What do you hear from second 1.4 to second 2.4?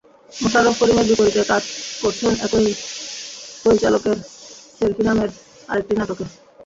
কাজ করছেন